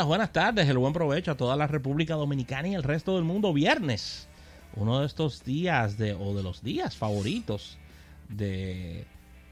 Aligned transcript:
Las 0.00 0.06
buenas 0.06 0.32
tardes, 0.32 0.66
el 0.66 0.78
buen 0.78 0.94
provecho 0.94 1.30
a 1.30 1.36
toda 1.36 1.56
la 1.56 1.66
República 1.66 2.14
Dominicana 2.14 2.68
y 2.68 2.74
el 2.74 2.82
resto 2.82 3.16
del 3.16 3.24
mundo. 3.24 3.52
Viernes, 3.52 4.28
uno 4.74 5.00
de 5.00 5.06
estos 5.06 5.44
días 5.44 5.98
de, 5.98 6.14
o 6.14 6.34
de 6.34 6.42
los 6.42 6.62
días 6.62 6.96
favoritos 6.96 7.76
de 8.30 9.04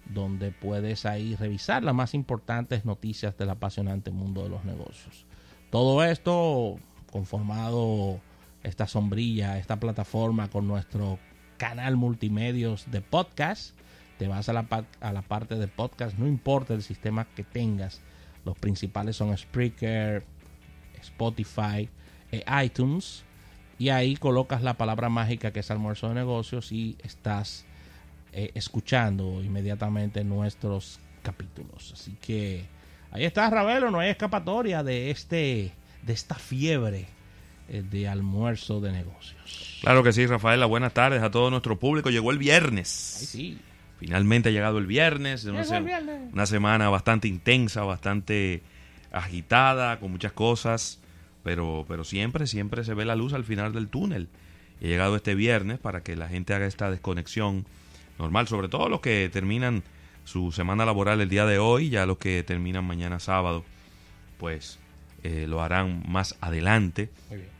donde 0.06 0.50
puedes 0.50 1.06
ahí 1.06 1.34
revisar 1.37 1.83
las 1.83 1.94
más 1.94 2.15
importantes 2.15 2.84
noticias 2.84 3.37
del 3.38 3.50
apasionante 3.50 4.10
mundo 4.10 4.43
de 4.43 4.50
los 4.50 4.65
negocios. 4.65 5.25
Todo 5.71 6.05
esto 6.05 6.77
conformado 7.10 8.21
esta 8.62 8.87
sombrilla, 8.87 9.59
esta 9.59 9.81
plataforma 9.81 10.49
con 10.49 10.69
nuestro 10.69 11.19
canal 11.56 11.97
multimedios 11.97 12.91
de 12.91 13.00
podcast. 13.00 13.75
Te 14.19 14.28
vas 14.28 14.49
a 14.49 14.53
la, 14.53 14.66
a 15.00 15.12
la 15.12 15.22
parte 15.22 15.56
de 15.56 15.69
podcast, 15.69 16.19
no 16.19 16.27
importa 16.27 16.75
el 16.75 16.83
sistema 16.83 17.25
que 17.34 17.44
tengas. 17.44 18.03
Los 18.44 18.59
principales 18.59 19.16
son 19.16 19.37
Spreaker, 19.37 20.25
Spotify, 21.00 21.89
e 22.33 22.43
iTunes 22.65 23.25
y 23.78 23.88
ahí 23.88 24.16
colocas 24.16 24.62
la 24.62 24.75
palabra 24.75 25.09
mágica 25.09 25.53
que 25.53 25.60
es 25.60 25.71
almuerzo 25.71 26.09
de 26.09 26.15
negocios 26.15 26.72
y 26.72 26.97
estás 27.03 27.65
eh, 28.33 28.50
escuchando 28.55 29.43
inmediatamente 29.43 30.25
nuestros 30.25 31.00
capítulos. 31.22 31.93
Así 31.94 32.16
que 32.21 32.65
ahí 33.10 33.25
está 33.25 33.49
Ravelo, 33.50 33.91
no 33.91 34.00
hay 34.00 34.10
escapatoria 34.10 34.83
de 34.83 35.10
este 35.10 35.72
de 36.03 36.12
esta 36.12 36.34
fiebre 36.34 37.06
eh, 37.69 37.83
de 37.88 38.09
almuerzo 38.09 38.81
de 38.81 38.93
negocios. 38.93 39.78
Claro 39.83 40.03
que 40.03 40.12
sí, 40.12 40.27
Rafaela, 40.27 40.66
buenas 40.66 40.94
tardes 40.94 41.22
a 41.22 41.31
todo 41.31 41.50
nuestro 41.50 41.78
público. 41.78 42.10
Llegó 42.10 42.31
el 42.31 42.39
viernes. 42.39 43.19
Ay, 43.21 43.27
sí. 43.27 43.59
Finalmente 43.99 44.49
ha 44.49 44.53
llegado 44.53 44.78
el 44.78 44.87
viernes, 44.87 45.44
una, 45.44 45.62
Llegó 45.62 45.75
el 45.77 45.84
viernes. 45.84 46.33
una 46.33 46.47
semana 46.47 46.89
bastante 46.89 47.28
intensa, 47.28 47.83
bastante 47.84 48.62
agitada, 49.12 50.00
con 50.00 50.10
muchas 50.10 50.33
cosas 50.33 51.01
pero, 51.42 51.84
pero 51.88 52.04
siempre, 52.04 52.47
siempre 52.47 52.84
se 52.84 52.94
ve 52.94 53.04
la 53.04 53.16
luz 53.16 53.32
al 53.32 53.44
final 53.44 53.72
del 53.72 53.88
túnel. 53.88 54.28
He 54.80 54.88
llegado 54.88 55.16
este 55.16 55.34
viernes 55.34 55.78
para 55.78 56.03
que 56.03 56.16
la 56.16 56.28
gente 56.28 56.54
haga 56.54 56.66
esta 56.66 56.91
desconexión 56.91 57.66
normal, 58.19 58.48
sobre 58.48 58.69
todo 58.69 58.88
los 58.88 59.00
que 59.00 59.30
terminan 59.32 59.82
su 60.25 60.53
semana 60.53 60.84
laboral 60.84 61.20
el 61.20 61.28
día 61.28 61.47
de 61.47 61.58
hoy, 61.58 61.91
ya 61.91 62.06
los 62.06 62.19
que 62.19 62.42
terminan 62.42 62.84
mañana 62.84 63.19
sábado, 63.20 63.64
pues 64.38 64.78
eh, 65.22 65.47
lo 65.48 65.62
harán 65.62 66.04
más 66.08 66.36
adelante. 66.41 67.10
Muy 67.28 67.38
bien. 67.38 67.50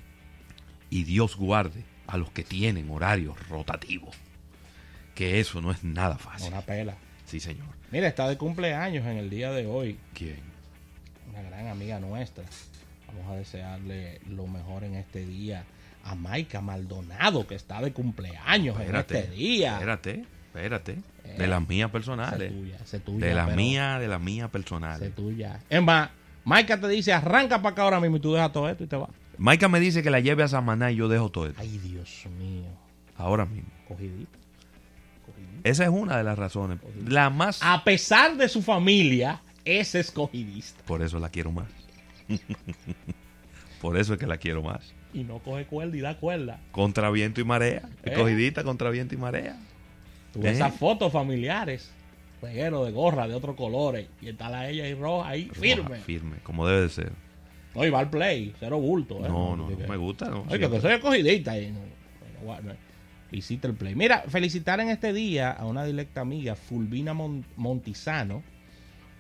Y 0.91 1.04
Dios 1.04 1.37
guarde 1.37 1.84
a 2.06 2.16
los 2.16 2.31
que 2.31 2.44
tienen 2.44 2.91
horarios 2.91 3.37
rotativos, 3.49 4.14
que 5.14 5.41
eso 5.41 5.60
no 5.60 5.70
es 5.70 5.82
nada 5.82 6.19
fácil. 6.19 6.49
Una 6.49 6.60
pela. 6.62 6.97
Sí, 7.25 7.41
señor. 7.41 7.69
Mira, 7.91 8.09
está 8.09 8.28
de 8.28 8.37
cumpleaños 8.37 9.06
en 9.06 9.16
el 9.16 9.31
día 9.31 9.50
de 9.53 9.66
hoy. 9.66 9.99
¿Quién? 10.12 10.41
Una 11.31 11.43
gran 11.43 11.69
amiga 11.69 11.99
nuestra. 11.99 12.44
Vamos 13.12 13.33
a 13.33 13.37
desearle 13.37 14.21
lo 14.28 14.47
mejor 14.47 14.84
en 14.84 14.95
este 14.95 15.25
día 15.27 15.65
a 16.05 16.15
Maika 16.15 16.61
Maldonado, 16.61 17.47
que 17.47 17.55
está 17.55 17.81
de 17.81 17.93
cumpleaños 17.93 18.78
Espérate, 18.78 19.15
en 19.19 19.25
este 19.25 19.37
día. 19.37 19.73
Espérate, 19.75 20.25
espérate. 20.47 20.99
Eh, 21.25 21.37
de 21.39 21.47
las 21.47 21.67
mías 21.69 21.91
personales. 21.91 22.53
tuya, 22.53 22.78
tuya, 23.05 23.27
De 23.27 23.34
las 23.34 23.55
mías, 23.55 24.00
de 24.00 24.09
las 24.09 24.21
mías 24.21 24.50
personales. 24.50 25.03
es 25.09 25.15
tuya. 25.15 25.61
Es 25.69 25.83
más, 25.83 26.11
Maika 26.45 26.81
te 26.81 26.89
dice, 26.89 27.12
arranca 27.12 27.62
para 27.62 27.73
acá 27.73 27.83
ahora 27.83 28.00
mismo 28.00 28.17
y 28.17 28.21
tú 28.21 28.33
dejas 28.33 28.53
todo 28.53 28.69
esto 28.69 28.84
y 28.84 28.87
te 28.87 28.97
vas. 28.97 29.11
Maika 29.39 29.69
me 29.69 29.81
dice 29.81 30.03
que 30.03 30.11
la 30.11 30.21
lleve 30.21 30.43
a 30.43 30.49
Samaná 30.49 30.91
y 30.91 30.97
yo 30.97 31.09
dejo 31.09 31.31
todo 31.31 31.47
esto. 31.47 31.61
Ay, 31.61 31.79
Dios 31.79 32.27
mío. 32.39 32.65
Ahora 33.17 33.47
mismo. 33.47 33.71
Cogidito. 33.87 34.39
Cogidito. 35.27 35.61
Esa 35.65 35.84
es 35.84 35.91
una 35.91 36.17
de 36.17 36.25
las 36.25 36.39
razones. 36.39 36.79
La 37.06 37.31
más. 37.31 37.61
A 37.62 37.84
pesar 37.84 38.37
de 38.37 38.49
su 38.49 38.62
familia, 38.62 39.41
es 39.65 39.94
escogidista. 39.94 40.83
Por 40.84 41.03
eso 41.03 41.19
la 41.19 41.29
quiero 41.29 41.53
más. 41.53 41.69
Por 43.81 43.98
eso 43.98 44.15
es 44.15 44.19
que 44.20 44.26
la 44.26 44.37
quiero 44.38 44.62
más. 44.62 44.93
Y 45.12 45.25
no 45.25 45.41
coge 45.41 45.65
cuerda 45.66 45.97
y 45.97 46.00
da 46.00 46.16
cuerda. 46.19 46.60
Contra 46.70 47.10
viento 47.10 47.41
y 47.41 47.44
marea. 47.44 47.82
Eh. 48.04 48.10
Escogidita 48.10 48.62
contra 48.65 48.91
viento 48.91 49.15
y 49.15 49.19
marea. 49.19 49.56
Tú 50.32 50.41
ves 50.41 50.53
Eh. 50.53 50.54
esas 50.54 50.75
fotos 50.76 51.12
familiares, 51.12 51.91
reguero 52.41 52.84
de 52.84 52.93
gorra 52.93 53.26
de 53.28 53.34
otros 53.34 53.56
colores, 53.56 54.06
y 54.20 54.29
está 54.29 54.49
la 54.49 54.69
ella 54.70 54.84
ahí 54.84 54.94
roja 54.94 55.29
ahí, 55.29 55.50
firme. 55.52 55.88
Roja, 55.88 56.00
firme, 56.02 56.37
como 56.43 56.67
debe 56.67 56.82
de 56.82 56.88
ser. 56.88 57.12
No, 57.75 57.84
y 57.84 57.90
va 57.90 58.00
al 58.00 58.11
play, 58.11 58.55
cero 58.61 58.79
bulto. 58.79 59.17
¿eh? 59.19 59.29
No, 59.29 59.56
no, 59.56 59.69
no 59.70 59.76
me 59.88 59.96
gusta. 59.96 60.29
No, 60.31 60.44
Oye, 60.49 60.70
que 60.70 60.81
soy 60.81 60.93
escogidita. 60.93 61.58
Y, 61.58 61.75
visita 63.31 63.67
el 63.69 63.75
play. 63.75 63.94
Mira, 63.94 64.25
felicitar 64.29 64.79
en 64.81 64.90
este 64.90 65.12
día 65.12 65.50
a 65.50 65.64
una 65.64 65.84
directa 65.84 66.20
amiga, 66.20 66.55
Fulvina 66.55 67.14
Mon- 67.14 67.44
Montizano, 67.56 68.43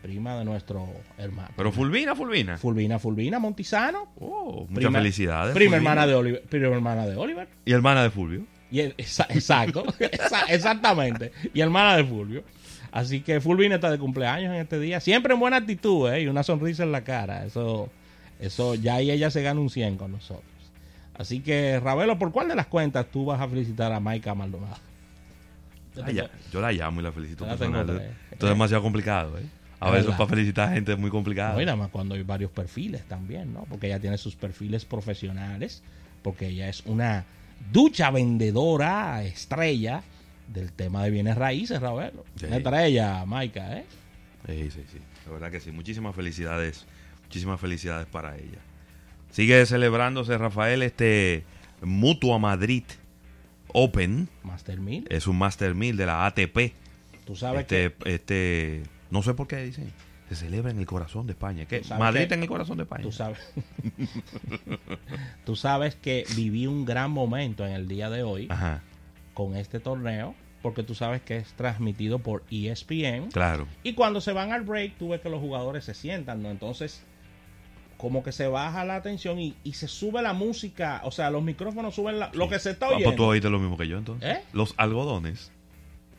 prima 0.02 0.36
de 0.38 0.44
nuestro 0.44 0.86
hermano. 1.16 1.48
Pero 1.56 1.72
Fulvina, 1.72 2.14
Fulvina. 2.16 2.58
Fulvina, 2.58 2.98
Fulvina 2.98 3.38
Montizano. 3.38 4.08
Oh, 4.18 4.66
muchas 4.68 4.74
prima- 4.74 4.98
felicidades. 4.98 5.54
Prima 5.54 5.76
Fulvina. 5.76 5.90
hermana, 5.92 6.06
de 6.06 6.14
Oliver, 6.14 6.42
prima 6.42 6.66
hermana 6.74 7.06
de 7.06 7.16
Oliver. 7.16 7.48
Y 7.64 7.72
hermana 7.72 8.02
de 8.02 8.10
Fulvio. 8.10 8.44
Y 8.70 8.80
el- 8.80 8.94
exacto, 8.98 9.84
exa- 10.00 10.44
exactamente. 10.48 11.32
Y 11.54 11.60
hermana 11.60 11.96
de 11.96 12.04
Fulvio. 12.04 12.42
Así 12.90 13.20
que 13.20 13.40
Fulvina 13.40 13.76
está 13.76 13.90
de 13.90 13.98
cumpleaños 13.98 14.52
en 14.54 14.60
este 14.60 14.78
día. 14.78 15.00
Siempre 15.00 15.32
en 15.34 15.40
buena 15.40 15.56
actitud, 15.58 16.10
¿eh? 16.12 16.22
Y 16.22 16.26
una 16.26 16.42
sonrisa 16.42 16.82
en 16.82 16.92
la 16.92 17.02
cara. 17.04 17.44
Eso, 17.46 17.88
eso 18.40 18.74
ya 18.74 18.96
ahí 18.96 19.10
ella 19.10 19.30
se 19.30 19.42
gana 19.42 19.60
un 19.60 19.70
100 19.70 19.96
con 19.96 20.12
nosotros. 20.12 20.44
Así 21.14 21.40
que, 21.40 21.78
Ravelo, 21.80 22.18
¿por 22.18 22.32
cuál 22.32 22.48
de 22.48 22.54
las 22.54 22.66
cuentas 22.66 23.06
tú 23.10 23.24
vas 23.26 23.40
a 23.40 23.48
felicitar 23.48 23.92
a 23.92 24.00
Maika 24.00 24.34
Maldonado? 24.34 24.76
Yo 25.94 26.02
Ah, 26.06 26.10
ya, 26.10 26.30
yo 26.50 26.60
la 26.62 26.72
llamo 26.72 27.00
y 27.00 27.04
la 27.04 27.12
felicito 27.12 27.46
personal. 27.46 28.14
Esto 28.30 28.46
es 28.46 28.52
demasiado 28.52 28.82
complicado, 28.82 29.38
¿eh? 29.38 29.42
A 29.82 29.88
Es 29.88 30.04
veces 30.04 30.14
para 30.16 30.28
felicitar 30.30 30.68
a 30.68 30.72
gente 30.74 30.92
es 30.92 30.98
muy 30.98 31.10
complicado. 31.10 31.58
Nada 31.60 31.76
más 31.76 31.88
cuando 31.90 32.14
hay 32.14 32.22
varios 32.22 32.50
perfiles 32.50 33.02
también, 33.04 33.52
¿no? 33.52 33.64
Porque 33.68 33.86
ella 33.88 33.98
tiene 34.00 34.16
sus 34.18 34.36
perfiles 34.36 34.84
profesionales, 34.84 35.82
porque 36.22 36.48
ella 36.48 36.68
es 36.68 36.82
una 36.86 37.24
ducha 37.72 38.10
vendedora 38.10 39.22
estrella 39.24 40.02
del 40.48 40.72
tema 40.72 41.02
de 41.04 41.10
bienes 41.10 41.36
raíces, 41.36 41.80
Ravelo. 41.80 42.24
Sí. 42.36 42.46
Una 42.46 42.56
estrella, 42.58 43.24
Maika, 43.26 43.78
¿eh? 43.78 43.84
Sí, 44.46 44.70
sí, 44.70 44.84
sí. 44.92 44.98
La 45.26 45.32
verdad 45.32 45.50
que 45.50 45.60
sí. 45.60 45.72
Muchísimas 45.72 46.14
felicidades. 46.14 46.84
Muchísimas 47.24 47.60
felicidades 47.60 48.06
para 48.06 48.36
ella. 48.36 48.58
Sigue 49.30 49.64
celebrándose, 49.66 50.36
Rafael, 50.36 50.82
este 50.82 51.44
Mutua 51.80 52.38
Madrid 52.38 52.84
Open. 53.68 54.28
Master 54.42 54.78
1000. 54.80 55.06
Es 55.10 55.26
un 55.26 55.38
Master 55.38 55.74
1000 55.74 55.96
de 55.96 56.06
la 56.06 56.26
ATP. 56.26 56.74
Tú 57.24 57.36
sabes 57.36 57.62
Este, 57.62 57.92
que 57.92 58.14
este, 58.14 58.82
no 59.12 59.22
sé 59.22 59.34
por 59.34 59.46
qué 59.46 59.58
dicen. 59.62 59.92
Se 60.28 60.36
celebra 60.36 60.70
en 60.70 60.78
el 60.78 60.86
corazón 60.86 61.26
de 61.26 61.32
España. 61.34 61.66
¿Qué? 61.66 61.82
Madrid 61.98 62.26
que- 62.26 62.34
en 62.34 62.42
el 62.42 62.48
corazón 62.48 62.78
de 62.78 62.84
España. 62.84 63.02
tú 63.02 63.12
sabes 63.12 63.38
tú 65.44 65.56
sabes 65.56 65.94
que 65.96 66.24
viví 66.36 66.66
un 66.66 66.84
gran 66.84 67.10
momento 67.10 67.66
en 67.66 67.72
el 67.72 67.88
día 67.88 68.10
de 68.10 68.22
hoy 68.22 68.46
Ajá, 68.50 68.82
con 69.34 69.56
este 69.56 69.80
torneo 69.80 70.34
porque 70.62 70.82
tú 70.84 70.94
sabes 70.94 71.20
que 71.22 71.36
es 71.38 71.52
transmitido 71.54 72.20
por 72.20 72.44
ESPN 72.50 73.30
claro. 73.32 73.66
y 73.82 73.94
cuando 73.94 74.20
se 74.20 74.32
van 74.32 74.52
al 74.52 74.62
break 74.62 74.96
tú 74.96 75.08
ves 75.10 75.20
que 75.20 75.28
los 75.28 75.40
jugadores 75.40 75.84
se 75.84 75.92
sientan, 75.94 76.42
¿no? 76.42 76.50
Entonces 76.50 77.02
como 77.96 78.22
que 78.22 78.32
se 78.32 78.46
baja 78.48 78.84
la 78.84 78.96
atención 78.96 79.38
y, 79.38 79.54
y 79.64 79.74
se 79.74 79.86
sube 79.86 80.22
la 80.22 80.32
música, 80.32 81.02
o 81.04 81.10
sea, 81.12 81.30
los 81.30 81.42
micrófonos 81.42 81.94
suben 81.94 82.18
la- 82.18 82.30
lo 82.34 82.48
que 82.48 82.58
se 82.58 82.70
está 82.70 82.86
Ah, 82.86 82.90
pues 82.90 83.02
tú 83.02 83.08
oyendo. 83.10 83.26
oíste 83.26 83.50
lo 83.50 83.58
mismo 83.60 83.76
que 83.76 83.86
yo 83.86 83.96
entonces. 83.98 84.28
¿Eh? 84.38 84.40
Los 84.52 84.74
algodones. 84.76 85.52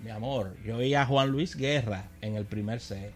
Mi 0.04 0.12
amor, 0.12 0.56
yo 0.66 0.78
oí 0.78 0.94
a 0.96 1.06
Juan 1.06 1.30
Luis 1.30 1.56
Guerra 1.56 2.06
en 2.22 2.36
el 2.36 2.46
primer 2.46 2.80
set. 2.80 3.14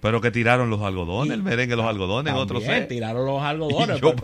Pero 0.00 0.20
que 0.20 0.30
tiraron 0.30 0.70
los 0.70 0.80
algodones, 0.82 1.30
Y- 1.32 1.34
el 1.34 1.42
merengue, 1.42 1.74
los 1.74 1.86
algodones, 1.86 2.32
en 2.32 2.38
otro 2.38 2.60
También 2.60 2.80
set. 2.82 2.88
tiraron 2.88 3.26
los 3.26 3.42
algodones. 3.42 4.00
yo, 4.00 4.14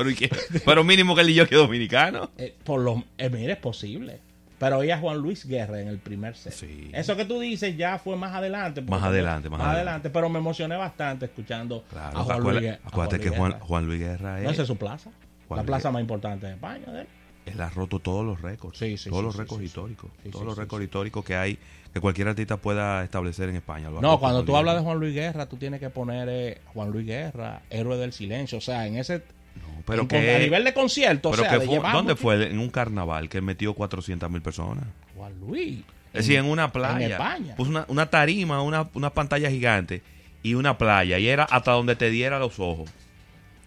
pero- 0.65 0.85
mínimo 0.85 1.15
que 1.17 1.23
él 1.23 1.31
y 1.31 1.35
yo 1.35 1.49
que 1.49 1.57
dominicano. 1.57 2.31
Eh, 2.39 2.55
por 2.63 2.81
lo, 2.81 3.03
eh, 3.19 3.29
mire, 3.31 3.55
es 3.55 3.59
posible. 3.59 4.21
Pero 4.57 4.79
oí 4.79 4.91
a 4.93 4.99
Juan 4.99 5.19
Luis 5.19 5.45
Guerra 5.47 5.81
en 5.81 5.89
el 5.89 5.99
primer 5.99 6.37
set. 6.37 6.53
Sí. 6.53 6.89
Eso 6.95 7.17
que 7.17 7.25
tú 7.25 7.41
dices 7.41 7.77
ya 7.77 7.99
fue 7.99 8.15
más 8.17 8.33
adelante. 8.33 8.81
Más 8.83 9.03
adelante, 9.03 9.51
más 9.51 9.61
adelante. 9.61 10.11
Pero 10.11 10.29
me 10.29 10.39
emocioné 10.39 10.77
bastante 10.77 11.25
escuchando 11.27 11.83
Claro, 11.91 12.19
a 12.21 12.23
Juan 12.23 12.39
acuérdate, 12.39 12.67
Luis, 12.69 12.79
a 12.85 12.89
acuérdate 12.89 13.21
que 13.21 13.31
Juan, 13.31 13.51
Guerra. 13.53 13.65
Juan 13.65 13.87
Luis 13.87 14.01
Guerra 14.01 14.41
No, 14.41 14.47
es, 14.49 14.53
esa 14.53 14.63
es 14.63 14.69
su 14.69 14.77
plaza. 14.77 15.11
Juan 15.49 15.59
la 15.59 15.65
plaza 15.67 15.81
Guerra. 15.89 15.93
más 15.95 16.01
importante 16.03 16.47
de 16.47 16.53
España. 16.53 16.87
de 16.93 17.01
él. 17.01 17.07
Él 17.47 17.61
ha 17.61 17.69
roto 17.71 17.99
todos 17.99 18.25
los 18.25 18.41
récords. 18.41 18.79
Sí, 18.79 18.97
sí, 18.97 19.11
todos 19.11 19.21
sí, 19.21 19.25
los 19.27 19.37
récords 19.37 19.65
históricos. 19.65 20.11
Todos 20.31 20.45
los 20.45 20.57
récords 20.57 20.85
históricos 20.85 21.25
que 21.25 21.37
hay, 21.37 21.59
que 21.93 22.01
cualquier 22.01 22.29
artista 22.29 22.57
pueda 22.57 23.05
establecer 23.05 23.49
en 23.49 23.57
España. 23.57 23.91
No, 23.91 24.19
cuando 24.19 24.45
tú 24.45 24.57
hablas 24.57 24.77
de. 24.77 24.83
Juan 24.83 24.99
Luis 24.99 25.15
Guerra, 25.15 25.47
tú 25.47 25.57
tienes 25.57 25.81
que 25.81 25.91
poner 25.91 26.29
eh, 26.31 26.61
Juan 26.73 26.91
Luis 26.91 27.07
Guerra, 27.07 27.63
héroe 27.71 27.97
del 27.97 28.13
silencio. 28.13 28.59
O 28.59 28.61
sea, 28.61 28.87
en 28.87 28.97
ese. 28.97 29.19
No, 29.57 29.83
pero 29.87 30.03
en- 30.03 30.09
que, 30.09 30.35
a 30.35 30.39
nivel 30.39 30.65
de 30.65 30.75
concierto. 30.75 31.31
pero 31.31 31.43
o 31.43 31.47
sea, 31.47 31.59
que 31.59 31.67
fue- 31.67 31.79
¿Dónde 31.93 32.17
fue? 32.17 32.51
En 32.51 32.59
un 32.59 32.71
carnaval 32.71 33.29
que 33.29 33.41
metió 33.41 33.75
400 33.75 34.31
mil 34.31 34.43
personas. 34.43 34.85
Juan 35.15 35.39
Luis. 35.41 35.81
Es 36.13 36.27
decir, 36.27 36.39
en 36.39 36.45
una 36.47 36.73
playa. 36.73 37.07
En 37.07 37.13
España. 37.13 37.57
Puso 37.57 37.71
una, 37.71 37.85
una 37.89 38.07
tarima, 38.07 38.63
una, 38.63 38.89
una 38.95 39.11
pantalla 39.11 39.51
gigante 39.51 40.03
y 40.43 40.55
una 40.55 40.79
playa. 40.79 41.19
Y 41.19 41.29
era 41.29 41.45
hasta 41.45 41.73
donde 41.73 41.97
te 41.97 42.09
diera 42.11 42.39
los 42.39 42.59
ojos. 42.61 42.89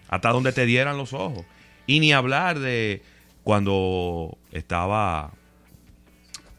Hasta 0.08 0.30
donde 0.30 0.52
te 0.52 0.64
dieran 0.64 0.96
los 0.96 1.12
ojos. 1.12 1.44
Y 1.86 2.00
ni 2.00 2.12
hablar 2.12 2.58
de 2.58 3.02
cuando 3.48 4.36
estaba 4.52 5.32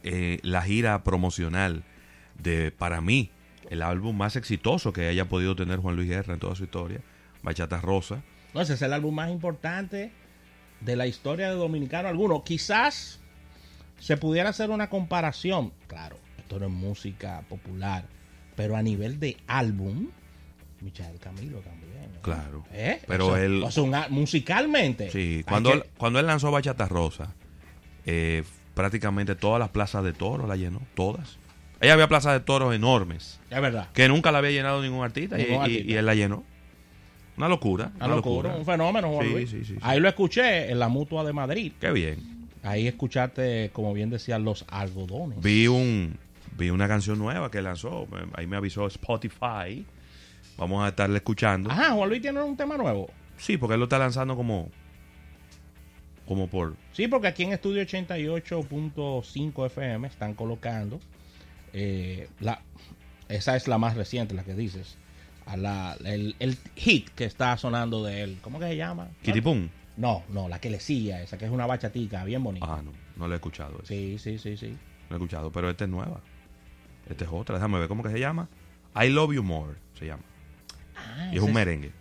eh, 0.02 0.40
la 0.42 0.64
gira 0.64 1.04
promocional 1.04 1.84
de, 2.42 2.72
para 2.72 3.00
mí, 3.00 3.30
el 3.70 3.84
álbum 3.84 4.18
más 4.18 4.36
exitoso 4.36 4.92
que 4.92 5.08
haya 5.08 5.26
podido 5.26 5.56
tener 5.56 5.78
Juan 5.78 5.96
Luis 5.96 6.10
Guerra 6.10 6.34
en 6.34 6.40
toda 6.40 6.56
su 6.56 6.64
historia, 6.64 7.02
Bachata 7.44 7.80
Rosa. 7.80 8.24
No, 8.56 8.62
ese 8.62 8.74
es 8.74 8.82
el 8.82 8.92
álbum 8.92 9.14
más 9.14 9.30
importante 9.30 10.12
de 10.82 10.96
la 10.96 11.06
historia 11.06 11.50
de 11.50 11.58
Dominicano 11.58 12.10
alguno. 12.10 12.44
Quizás 12.44 13.20
se 14.00 14.18
pudiera 14.18 14.50
hacer 14.50 14.72
una 14.72 14.90
comparación. 14.90 15.72
Claro, 15.86 16.18
esto 16.40 16.58
no 16.58 16.66
es 16.66 16.72
música 16.72 17.44
popular, 17.48 18.06
pero 18.56 18.76
a 18.76 18.82
nivel 18.82 19.20
de 19.20 19.38
álbum, 19.46 20.08
Michael 20.82 21.20
Camilo 21.20 21.60
también. 21.60 21.92
¿eh? 21.94 22.10
Claro. 22.22 22.66
¿Eh? 22.72 23.00
Pero 23.08 23.28
O 23.28 23.36
sea, 23.36 23.44
él- 23.46 23.64
o 23.64 23.72
sea, 23.72 23.84
un 23.84 23.96
a- 23.96 24.08
musicalmente. 24.10 25.10
Sí, 25.12 25.44
cuando, 25.48 25.72
que- 25.72 25.78
él, 25.78 25.84
cuando 25.98 26.20
él 26.20 26.28
lanzó 26.28 26.52
Bachata 26.52 26.88
Rosa, 26.88 27.34
eh, 28.06 28.44
prácticamente 28.74 29.36
todas 29.36 29.60
las 29.60 29.70
plazas 29.70 30.04
de 30.04 30.14
toros 30.14 30.48
la 30.48 30.56
llenó, 30.56 30.82
todas. 30.96 31.38
Ella 31.82 31.94
había 31.94 32.08
plazas 32.08 32.34
de 32.34 32.40
toros 32.42 32.74
enormes, 32.76 33.40
Es 33.50 33.62
verdad. 33.62 33.90
que 33.94 34.08
nunca 34.10 34.32
la 34.32 34.40
había 34.40 34.52
llenado 34.52 34.82
ningún 34.82 35.04
artista, 35.04 35.40
y- 35.40 35.44
Ningún 35.44 35.62
y, 35.62 35.64
artista. 35.64 35.92
y 35.92 35.96
él 35.96 36.06
la 36.06 36.16
llenó. 36.16 36.44
Una 37.38 37.48
locura. 37.48 37.92
Una 37.96 38.08
locura, 38.10 38.56
un 38.56 38.66
fenómeno, 38.66 39.10
Juan 39.14 39.28
Sí, 39.28 39.32
Luis. 39.34 39.50
sí, 39.50 39.64
sí. 39.64 39.76
Ahí 39.82 40.00
lo 40.02 40.10
escuché 40.10 40.70
en 40.72 40.78
la 40.80 40.90
mutua 40.90 41.24
de 41.24 41.32
Madrid. 41.32 41.72
Qué 41.80 41.92
bien. 41.92 42.50
Ahí 42.64 42.86
escuchaste, 42.88 43.70
como 43.72 43.94
bien 43.94 44.10
decían, 44.10 44.44
los 44.44 44.66
algodones. 44.68 45.40
Vi 45.42 45.68
un 45.68 46.18
vi 46.58 46.70
una 46.72 46.90
canción 46.90 47.18
nueva 47.18 47.50
que 47.50 47.62
lanzó, 47.62 48.06
ahí 48.34 48.46
me 48.46 48.58
avisó 48.58 48.86
Spotify. 48.88 49.86
Vamos 50.60 50.84
a 50.84 50.90
estarle 50.90 51.18
escuchando. 51.18 51.72
Ajá, 51.72 51.92
Juan 51.94 52.10
Luis 52.10 52.22
tiene 52.22 52.42
un 52.42 52.56
tema 52.58 52.78
nuevo. 52.78 53.10
Sí, 53.38 53.58
porque 53.58 53.76
él 53.76 53.80
lo 53.80 53.86
está 53.86 53.98
lanzando 53.98 54.36
como 54.36 54.70
como 56.28 56.48
por 56.48 56.76
Sí, 56.92 57.08
porque 57.08 57.28
aquí 57.28 57.44
en 57.44 57.54
Estudio 57.54 57.82
88.5 57.82 59.66
FM 59.66 60.08
están 60.08 60.36
colocando 60.36 61.00
eh, 61.74 62.30
la 62.40 62.62
esa 63.30 63.56
es 63.56 63.68
la 63.68 63.78
más 63.78 63.96
reciente, 63.96 64.34
la 64.34 64.44
que 64.44 64.56
dices. 64.56 64.98
A 65.46 65.56
la, 65.56 65.96
el, 66.04 66.36
el 66.40 66.58
hit 66.76 67.10
que 67.10 67.26
está 67.26 67.56
sonando 67.58 68.04
de 68.04 68.24
él. 68.24 68.38
¿Cómo 68.42 68.60
que 68.60 68.66
se 68.68 68.76
llama? 68.76 69.08
Kitty 69.22 69.42
Pum. 69.42 69.70
No, 69.98 70.24
no, 70.30 70.50
la 70.50 70.60
que 70.60 70.70
le 70.70 70.80
sigue 70.80 71.14
a 71.14 71.22
esa, 71.22 71.38
que 71.38 71.46
es 71.46 71.52
una 71.52 71.66
bachatica 71.66 72.24
bien 72.24 72.44
bonita. 72.44 72.66
Ah, 72.68 72.82
no, 72.84 72.92
no 73.16 73.28
lo 73.28 73.34
he 73.34 73.38
escuchado. 73.38 73.80
ese. 73.84 73.88
Sí, 73.88 74.18
sí, 74.18 74.38
sí, 74.38 74.58
sí. 74.58 74.78
No 75.10 75.16
he 75.16 75.20
escuchado, 75.20 75.52
pero 75.52 75.70
esta 75.70 75.84
es 75.86 75.90
nueva. 75.90 76.22
Esta 77.08 77.24
es 77.24 77.30
otra. 77.32 77.56
Déjame 77.56 77.80
ver 77.80 77.88
cómo 77.88 78.04
que 78.04 78.10
se 78.10 78.20
llama. 78.20 78.48
I 78.96 79.10
Love 79.10 79.34
You 79.34 79.44
More 79.44 79.76
se 79.98 80.06
llama. 80.08 80.24
Ah, 81.00 81.30
Y 81.34 81.38
es 81.38 81.42
un 81.44 81.54
merengue. 81.54 81.92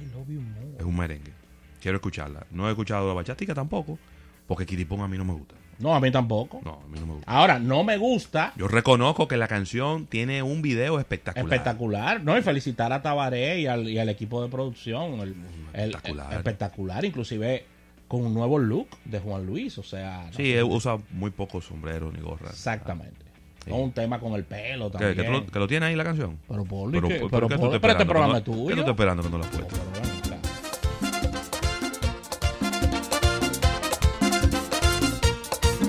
I 0.00 0.04
love 0.14 0.28
you 0.28 0.40
more. 0.40 0.76
Es 0.78 0.84
un 0.84 0.96
merengue. 0.96 1.32
Quiero 1.80 1.96
escucharla. 1.96 2.46
No 2.50 2.66
he 2.68 2.70
escuchado 2.70 3.08
la 3.08 3.14
bachatica 3.14 3.54
tampoco, 3.54 3.98
porque 4.46 4.66
Pum 4.86 5.00
a 5.02 5.08
mí 5.08 5.16
no 5.16 5.24
me 5.24 5.32
gusta. 5.34 5.54
No, 5.78 5.94
a 5.94 6.00
mí 6.00 6.10
tampoco. 6.10 6.60
No, 6.62 6.82
a 6.84 6.88
mí 6.88 6.98
no 7.00 7.06
me 7.06 7.12
gusta. 7.14 7.30
Ahora, 7.32 7.58
no 7.58 7.82
me 7.84 7.96
gusta. 7.96 8.52
Yo 8.56 8.68
reconozco 8.68 9.26
que 9.26 9.38
la 9.38 9.48
canción 9.48 10.04
tiene 10.06 10.42
un 10.42 10.60
video 10.60 11.00
espectacular. 11.00 11.46
Espectacular, 11.46 12.22
¿no? 12.22 12.36
Y 12.36 12.42
felicitar 12.42 12.92
a 12.92 13.00
Tabaré 13.00 13.60
y 13.60 13.66
al, 13.66 13.88
y 13.88 13.98
al 13.98 14.10
equipo 14.10 14.42
de 14.42 14.50
producción. 14.50 15.18
El, 15.20 15.34
Espectacular. 15.72 16.32
el- 16.32 16.36
espectacular, 16.38 17.04
inclusive 17.06 17.64
con 18.08 18.26
un 18.26 18.34
nuevo 18.34 18.58
look 18.58 18.88
de 19.06 19.20
Juan 19.20 19.46
Luis, 19.46 19.78
o 19.78 19.82
sea. 19.82 20.26
no 20.26 20.32
Sí, 20.36 20.52
sé, 20.52 20.62
usa 20.62 20.98
muy 21.12 21.30
pocos 21.30 21.64
sombreros 21.64 22.12
ni 22.12 22.20
gorras. 22.20 22.50
Exactamente. 22.52 23.24
Sí. 23.70 23.76
Un 23.82 23.92
tema 23.92 24.18
con 24.20 24.32
el 24.34 24.44
pelo 24.44 24.90
¿Que, 24.90 24.98
también. 24.98 25.16
que, 25.16 25.22
tú 25.24 25.30
lo, 25.32 25.46
que 25.46 25.58
lo 25.58 25.68
tiene 25.68 25.86
ahí 25.86 25.96
la 25.96 26.04
canción? 26.04 26.38
Pero 26.48 26.64
por 26.64 26.90
Pero, 26.90 27.08
que- 27.08 27.14
pero, 27.14 27.28
pero 27.30 27.48
¿qué 27.48 27.54
tú 27.54 27.60
por- 27.60 27.74
estás 27.74 27.80
pero 27.80 27.92
este 27.92 28.02
esperando? 28.02 28.06
programa 28.06 28.32
¿Qué 28.34 28.38
es 28.38 28.44
tuyo. 28.44 28.66
¿Qué 28.68 28.74
tú 28.74 28.80
estás 28.80 28.92
esperando 28.92 29.22
que 29.22 29.30
no 29.30 29.38
la. 29.38 29.46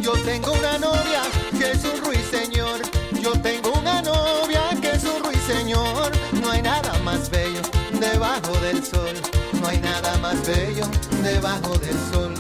Yo 0.02 0.14
tengo 0.26 0.52
una 0.54 0.78
novia 0.80 1.22
que 1.58 1.72
es 1.72 1.84
un 1.86 2.04
ruiseñor. 2.06 2.82
Yo 3.22 3.32
tengo 3.42 3.72
una 3.80 4.02
novia 4.02 4.62
que 4.82 4.92
es 4.92 5.04
un 5.04 5.24
ruiseñor. 5.24 6.12
No 6.42 6.50
hay 6.52 6.62
nada 6.62 6.98
más 7.04 7.30
bello 7.30 7.62
debajo 8.00 8.52
del 8.62 8.84
sol. 8.84 9.16
No 9.62 9.68
hay 9.68 9.78
nada 9.80 10.18
más 10.18 10.36
bello 10.48 10.86
debajo 11.22 11.78
del 11.78 11.96
sol. 12.12 12.34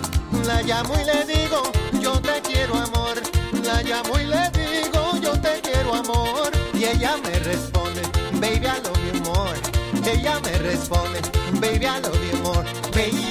La 0.47 0.61
llamo 0.63 0.95
y 0.99 1.05
le 1.05 1.33
digo, 1.33 1.61
yo 2.01 2.19
te 2.19 2.41
quiero 2.41 2.75
amor. 2.75 3.15
La 3.63 3.83
llamo 3.83 4.19
y 4.19 4.25
le 4.25 4.49
digo, 4.49 4.60
amor. 6.03 6.51
Y 6.73 6.85
ella 6.85 7.17
me 7.23 7.39
responde, 7.39 8.01
baby, 8.39 8.65
I 8.65 8.81
love 8.83 8.99
you 9.13 9.21
more. 9.21 9.57
Ella 10.11 10.39
me 10.41 10.57
responde, 10.59 11.21
baby, 11.59 11.85
I 11.85 11.99
love 12.01 12.31
you 12.31 12.37
more. 12.41 12.63
Baby, 12.93 13.23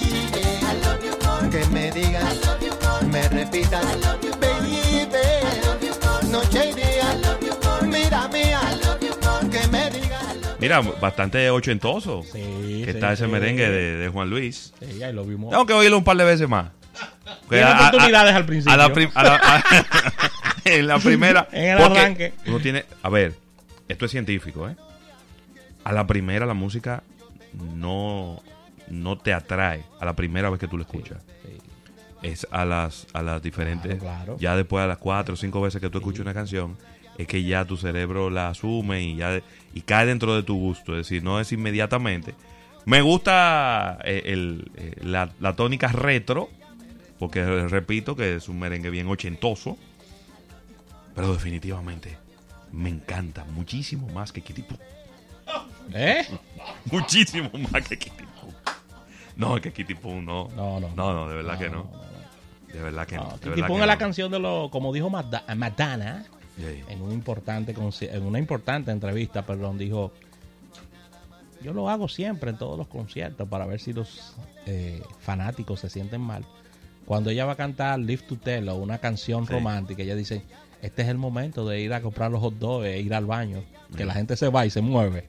I 0.62 0.74
love 0.84 1.04
you 1.04 1.16
more. 1.24 1.50
Que 1.50 1.66
me 1.66 1.90
digas, 1.90 2.24
I 2.32 2.46
love 2.46 2.62
you 2.62 2.72
more. 2.82 3.06
Me 3.12 3.28
repitas, 3.28 3.84
I 3.84 3.96
love 3.96 4.22
you 4.22 4.30
baby. 4.38 5.08
I 5.10 5.66
love 5.66 5.82
you 5.82 5.94
more. 6.04 6.28
Noche 6.30 6.70
y 6.70 6.74
día, 6.74 7.12
I 7.14 7.20
love 7.22 7.40
you 7.40 7.56
more. 7.64 7.86
Mira 7.88 8.28
mía, 8.28 8.60
I 8.62 8.84
love 8.84 9.00
you 9.00 9.14
more. 9.22 9.50
Que 9.50 9.66
me 9.68 9.90
digas, 9.90 10.22
I 10.22 10.40
love 10.40 10.56
Mira, 10.60 10.80
bastante 11.00 11.50
ochentoso. 11.50 12.22
Sí, 12.22 12.82
que 12.84 12.84
sí, 12.84 12.84
está 12.86 13.12
ese 13.12 13.24
sí. 13.24 13.30
merengue 13.30 13.68
de, 13.68 13.96
de 13.96 14.08
Juan 14.08 14.30
Luis. 14.30 14.72
Sí, 14.80 14.98
you 15.00 15.38
more. 15.38 15.50
Tengo 15.50 15.66
que 15.66 15.72
oírlo 15.72 15.98
un 15.98 16.04
par 16.04 16.16
de 16.16 16.24
veces 16.24 16.48
más. 16.48 16.68
Tiene 17.48 17.64
a- 17.64 17.76
a- 17.76 17.88
oportunidades 17.88 18.34
al 18.34 18.44
principio. 18.46 18.72
A 18.74 18.76
la, 18.76 18.92
prim- 18.92 19.10
a 19.14 19.22
la- 19.24 19.34
a- 19.36 19.64
en 20.78 20.86
la 20.86 20.98
primera. 20.98 21.48
En 21.52 21.64
el 21.64 21.78
porque 21.78 21.98
arranque. 21.98 22.32
Uno 22.46 22.60
tiene. 22.60 22.84
A 23.02 23.08
ver, 23.08 23.34
esto 23.88 24.04
es 24.04 24.10
científico, 24.10 24.68
¿eh? 24.68 24.76
A 25.84 25.92
la 25.92 26.06
primera 26.06 26.46
la 26.46 26.54
música 26.54 27.02
no, 27.74 28.42
no 28.88 29.18
te 29.18 29.32
atrae. 29.32 29.84
A 29.98 30.04
la 30.04 30.14
primera 30.14 30.50
vez 30.50 30.60
que 30.60 30.68
tú 30.68 30.76
la 30.76 30.84
escuchas. 30.84 31.22
Sí. 31.44 31.58
Es 32.22 32.46
a 32.50 32.64
las, 32.64 33.06
a 33.12 33.22
las 33.22 33.42
diferentes. 33.42 33.98
Claro, 33.98 34.24
claro. 34.24 34.36
Ya 34.38 34.54
después 34.56 34.84
a 34.84 34.86
las 34.86 34.98
cuatro 34.98 35.34
o 35.34 35.36
cinco 35.36 35.60
veces 35.60 35.80
que 35.80 35.88
tú 35.88 35.98
escuchas 35.98 36.20
una 36.20 36.34
canción. 36.34 36.76
Es 37.16 37.26
que 37.26 37.42
ya 37.42 37.64
tu 37.64 37.76
cerebro 37.76 38.30
la 38.30 38.48
asume 38.48 39.02
y 39.02 39.16
ya 39.16 39.40
y 39.74 39.80
cae 39.82 40.06
dentro 40.06 40.34
de 40.34 40.42
tu 40.42 40.58
gusto. 40.58 40.92
Es 40.92 41.08
decir, 41.08 41.22
no 41.22 41.40
es 41.40 41.52
inmediatamente. 41.52 42.34
Me 42.86 43.02
gusta 43.02 43.98
eh, 44.04 44.22
el, 44.26 44.70
eh, 44.76 44.94
la, 45.02 45.30
la 45.38 45.54
tónica 45.54 45.88
retro, 45.88 46.48
porque 47.18 47.40
eh, 47.40 47.68
repito 47.68 48.16
que 48.16 48.36
es 48.36 48.48
un 48.48 48.58
merengue 48.58 48.90
bien 48.90 49.06
ochentoso, 49.08 49.76
pero 51.14 51.32
definitivamente 51.32 52.16
me 52.72 52.88
encanta 52.88 53.44
muchísimo 53.44 54.08
más 54.08 54.32
que 54.32 54.42
Kitty 54.42 54.62
Poo. 54.62 54.78
¿Eh? 55.92 56.24
Muchísimo 56.92 57.50
más 57.72 57.88
que 57.88 57.98
Kitty 57.98 58.24
Poo. 58.24 58.52
No, 59.36 59.60
que 59.60 59.72
Kitty 59.72 59.94
Poo 59.94 60.20
no. 60.20 60.48
No, 60.54 60.78
no. 60.78 60.88
No, 60.94 61.12
no, 61.12 61.28
de 61.28 61.34
verdad 61.36 61.58
que 61.58 61.68
no. 61.68 61.90
De 62.72 62.80
verdad 62.80 63.06
que 63.06 63.16
no. 63.16 63.24
No, 63.24 63.40
Kitty 63.40 63.62
Poo 63.62 63.78
es 63.80 63.86
la 63.86 63.98
canción 63.98 64.30
de 64.30 64.38
lo, 64.38 64.70
como 64.70 64.92
dijo 64.92 65.10
Madonna 65.10 66.24
en 66.88 67.00
un 67.00 67.12
importante 67.12 67.74
en 67.74 68.22
una 68.22 68.38
importante 68.38 68.90
entrevista, 68.90 69.46
perdón, 69.46 69.78
dijo 69.78 70.12
yo 71.62 71.74
lo 71.74 71.90
hago 71.90 72.08
siempre 72.08 72.50
en 72.50 72.56
todos 72.58 72.78
los 72.78 72.88
conciertos 72.88 73.46
para 73.48 73.66
ver 73.66 73.80
si 73.80 73.92
los 73.92 74.34
eh, 74.66 75.02
fanáticos 75.20 75.80
se 75.80 75.90
sienten 75.90 76.20
mal. 76.20 76.44
Cuando 77.04 77.30
ella 77.30 77.44
va 77.44 77.52
a 77.52 77.56
cantar 77.56 77.98
Live 77.98 78.22
to 78.22 78.36
Tell 78.36 78.68
o 78.70 78.76
una 78.76 78.98
canción 78.98 79.46
Sí. 79.46 79.52
romántica, 79.52 80.02
ella 80.02 80.14
dice, 80.14 80.42
este 80.82 81.02
es 81.02 81.08
el 81.08 81.18
momento 81.18 81.66
de 81.68 81.80
ir 81.80 81.92
a 81.92 82.00
comprar 82.00 82.30
los 82.30 82.40
hot 82.40 82.54
dogs 82.58 82.86
e 82.86 83.00
ir 83.00 83.12
al 83.14 83.26
baño, 83.26 83.62
que 83.96 84.04
la 84.04 84.14
gente 84.14 84.36
se 84.36 84.48
va 84.48 84.66
y 84.66 84.70
se 84.70 84.80
mueve. 84.80 85.26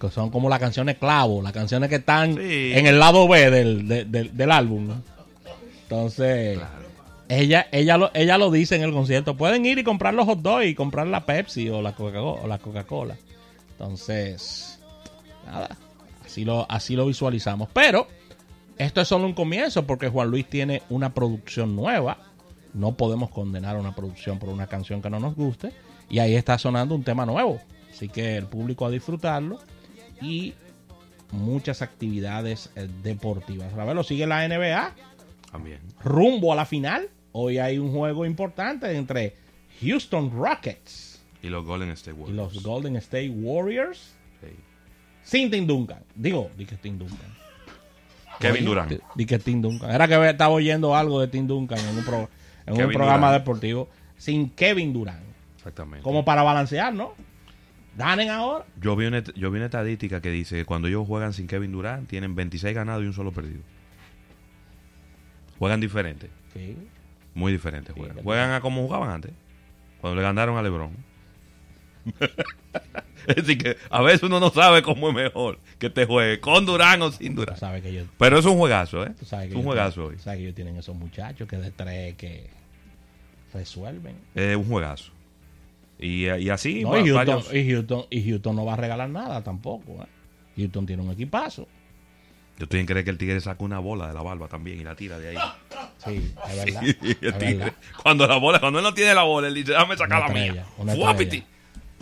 Que 0.00 0.10
son 0.10 0.30
como 0.30 0.48
las 0.48 0.58
canciones 0.58 0.96
clavo, 0.98 1.40
las 1.42 1.52
canciones 1.52 1.88
que 1.88 1.96
están 1.96 2.34
Sí. 2.36 2.72
en 2.74 2.86
el 2.86 2.98
lado 2.98 3.26
B 3.28 3.50
del, 3.50 3.86
de- 3.88 4.04
del- 4.04 4.36
del 4.36 4.50
álbum. 4.50 4.88
¿no? 4.88 5.02
Entonces, 5.82 6.58
Claro. 6.58 6.74
ella, 7.28 7.66
ella, 7.72 7.96
lo, 7.96 8.10
ella 8.14 8.36
lo 8.38 8.50
dice 8.50 8.76
en 8.76 8.82
el 8.82 8.92
concierto. 8.92 9.36
Pueden 9.36 9.64
ir 9.66 9.78
y 9.78 9.84
comprar 9.84 10.14
los 10.14 10.26
hot 10.26 10.40
dogs 10.40 10.66
y 10.66 10.74
comprar 10.74 11.06
la 11.06 11.24
Pepsi 11.24 11.68
o 11.68 11.80
la 11.82 11.92
Coca-Cola. 11.94 12.42
o 12.42 12.46
la 12.46 12.58
Coca-Cola. 12.58 13.16
Entonces, 13.72 14.80
nada, 15.46 15.76
así 16.24 16.44
lo, 16.44 16.66
así 16.70 16.96
lo 16.96 17.06
visualizamos. 17.06 17.68
Pero 17.72 18.06
esto 18.78 19.00
es 19.00 19.08
solo 19.08 19.26
un 19.26 19.34
comienzo 19.34 19.86
porque 19.86 20.08
Juan 20.08 20.28
Luis 20.30 20.46
tiene 20.48 20.82
una 20.90 21.12
producción 21.14 21.76
nueva. 21.76 22.18
No 22.74 22.96
podemos 22.96 23.30
condenar 23.30 23.76
una 23.76 23.94
producción 23.94 24.38
por 24.38 24.48
una 24.50 24.66
canción 24.66 25.00
que 25.00 25.08
no 25.10 25.20
nos 25.20 25.34
guste. 25.34 25.72
Y 26.10 26.18
ahí 26.18 26.34
está 26.34 26.58
sonando 26.58 26.94
un 26.94 27.04
tema 27.04 27.24
nuevo. 27.24 27.60
Así 27.90 28.08
que 28.08 28.36
el 28.36 28.46
público 28.46 28.84
a 28.84 28.90
disfrutarlo. 28.90 29.58
Y 30.20 30.54
muchas 31.30 31.82
actividades 31.82 32.70
eh, 32.76 32.88
deportivas. 33.02 33.72
Ravelo 33.72 34.02
sigue 34.02 34.26
la 34.26 34.46
NBA 34.46 34.92
También. 35.50 35.80
rumbo 36.02 36.52
a 36.52 36.56
la 36.56 36.66
final. 36.66 37.08
Hoy 37.32 37.58
hay 37.58 37.78
un 37.78 37.92
juego 37.92 38.26
importante 38.26 38.96
entre 38.96 39.34
Houston 39.82 40.30
Rockets 40.32 41.20
Y 41.42 41.48
los 41.48 41.64
Golden 41.64 41.90
State 41.90 42.16
y 42.16 42.20
Warriors. 42.20 42.54
los 42.54 42.62
Golden 42.62 42.96
State 42.96 43.30
Warriors 43.30 44.14
Sí. 44.40 44.48
sin 45.24 45.50
Tim 45.50 45.66
Duncan. 45.66 46.02
Digo, 46.14 46.50
di 46.56 46.66
que 46.66 46.76
Tim 46.76 46.98
Duncan. 46.98 47.34
Kevin 48.40 48.64
Durant. 48.64 48.92
di- 49.14 49.26
que 49.26 49.38
Tim 49.38 49.60
Duncan. 49.62 49.90
Era 49.90 50.06
que 50.08 50.28
estaba 50.30 50.52
oyendo 50.52 50.94
algo 50.96 51.20
de 51.20 51.28
Tim 51.28 51.46
Duncan 51.46 51.78
en 51.78 51.98
un, 51.98 52.04
pro- 52.04 52.28
en 52.66 52.74
un 52.74 52.92
programa 52.92 53.32
deportivo 53.32 53.88
sin 54.16 54.50
Kevin 54.50 54.92
Durant. 54.92 55.24
Exactamente. 55.56 56.02
Como 56.02 56.24
para 56.24 56.42
balancear, 56.42 56.94
¿no? 56.94 57.14
Ganen 57.96 58.30
ahora. 58.30 58.64
Yo 58.80 58.96
vi, 58.96 59.06
una, 59.06 59.22
yo 59.22 59.50
vi 59.50 59.56
una 59.58 59.66
estadística 59.66 60.20
que 60.20 60.30
dice 60.30 60.56
que 60.56 60.64
cuando 60.64 60.88
ellos 60.88 61.06
juegan 61.06 61.32
sin 61.32 61.46
Kevin 61.46 61.72
Durant, 61.72 62.08
tienen 62.08 62.34
26 62.34 62.74
ganados 62.74 63.04
y 63.04 63.06
un 63.06 63.12
solo 63.12 63.32
perdido. 63.32 63.62
Juegan 65.58 65.80
diferente. 65.80 66.28
Sí. 66.52 66.76
Muy 67.34 67.52
diferente 67.52 67.92
juegan. 67.92 68.22
Juegan 68.22 68.52
a 68.52 68.60
como 68.60 68.82
jugaban 68.82 69.10
antes. 69.10 69.32
Cuando 70.00 70.16
le 70.16 70.22
ganaron 70.22 70.56
a 70.56 70.62
LeBron. 70.62 70.90
es 73.28 73.36
decir, 73.36 73.58
que 73.58 73.76
a 73.90 74.02
veces 74.02 74.22
uno 74.24 74.40
no 74.40 74.50
sabe 74.50 74.82
cómo 74.82 75.08
es 75.08 75.14
mejor 75.14 75.58
que 75.78 75.90
te 75.90 76.06
juegue 76.06 76.40
con 76.40 76.66
Durán 76.66 77.02
o 77.02 77.10
sin 77.12 77.34
Durán. 77.34 77.56
que 77.82 78.04
Pero 78.18 78.38
es 78.38 78.44
un 78.46 78.56
juegazo, 78.56 79.04
¿eh? 79.04 79.12
tú 79.18 79.24
sabes 79.24 79.46
que 79.46 79.52
Es 79.52 79.56
un 79.58 79.64
juegazo 79.64 80.06
hoy. 80.06 80.18
sabes 80.18 80.38
que 80.38 80.44
ellos 80.44 80.54
tienen 80.54 80.76
esos 80.76 80.94
muchachos 80.94 81.48
que 81.48 81.56
de 81.56 81.70
tres 81.70 82.14
que 82.16 82.46
resuelven. 83.52 84.16
Es 84.34 84.56
un 84.56 84.64
juegazo. 84.64 85.12
Y, 85.98 86.26
y 86.26 86.50
así, 86.50 86.82
No, 86.82 86.90
va- 86.90 87.00
y, 87.00 87.08
Houston, 87.08 87.56
y, 87.56 87.70
Houston, 87.70 88.06
y 88.10 88.28
Houston 88.30 88.56
no 88.56 88.64
va 88.64 88.74
a 88.74 88.76
regalar 88.76 89.08
nada 89.08 89.42
tampoco. 89.42 89.92
¿eh? 90.02 90.06
Houston 90.56 90.86
tiene 90.86 91.02
un 91.02 91.10
equipazo. 91.12 91.68
Yo 92.58 92.64
estoy 92.64 92.80
en 92.80 92.86
creer 92.86 93.04
que 93.04 93.10
el 93.10 93.18
tigre 93.18 93.40
saca 93.40 93.64
una 93.64 93.80
bola 93.80 94.06
de 94.08 94.14
la 94.14 94.22
barba 94.22 94.46
también 94.46 94.80
y 94.80 94.84
la 94.84 94.94
tira 94.94 95.18
de 95.18 95.30
ahí. 95.30 95.36
Sí, 95.98 96.32
es 96.48 96.56
verdad. 96.64 96.80
Sí, 96.82 96.96
es 97.00 97.22
el 97.22 97.34
tigre. 97.38 97.54
verdad. 97.56 97.72
Cuando 98.02 98.26
la 98.26 98.36
bola, 98.36 98.60
cuando 98.60 98.78
él 98.78 98.84
no 98.84 98.94
tiene 98.94 99.14
la 99.14 99.22
bola, 99.24 99.48
él 99.48 99.54
dice, 99.54 99.72
déjame 99.72 99.96
sacar 99.96 100.18
Una 100.18 100.28
la 100.28 100.34
mía. 100.34 100.64
estrella, 100.78 100.94
Fuapiti. 100.94 101.44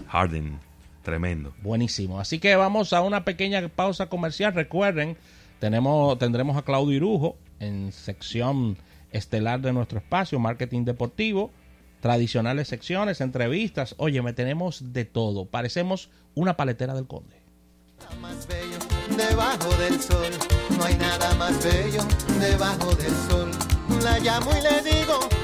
Harden, 0.08 0.58
tremendo. 1.02 1.54
Buenísimo. 1.62 2.20
Así 2.20 2.38
que 2.38 2.56
vamos 2.56 2.92
a 2.92 3.02
una 3.02 3.24
pequeña 3.24 3.68
pausa 3.68 4.06
comercial. 4.06 4.54
Recuerden, 4.54 5.16
tenemos, 5.58 6.18
tendremos 6.18 6.56
a 6.56 6.62
Claudio 6.62 6.96
Irujo 6.96 7.36
en 7.60 7.92
sección 7.92 8.76
estelar 9.10 9.60
de 9.60 9.72
nuestro 9.72 9.98
espacio, 9.98 10.38
marketing 10.38 10.84
deportivo, 10.84 11.50
tradicionales 12.00 12.68
secciones, 12.68 13.20
entrevistas. 13.20 13.94
Oye, 13.98 14.22
me 14.22 14.32
tenemos 14.32 14.92
de 14.92 15.04
todo. 15.04 15.46
Parecemos 15.46 16.10
una 16.34 16.56
paletera 16.56 16.94
del 16.94 17.06
conde. 17.06 17.36
Nada 18.00 18.16
más 18.16 18.48
bello 18.48 18.78
debajo 19.16 19.76
del 19.76 20.00
sol. 20.00 20.32
No 20.76 20.84
hay 20.84 20.96
nada 20.96 21.34
más 21.34 21.62
bello 21.62 22.02
debajo 22.40 22.94
del 22.94 23.14
sol. 23.28 23.50
La 24.02 24.18
llamo 24.18 24.50
y 24.50 24.62
le 24.62 24.90
digo 24.90 25.41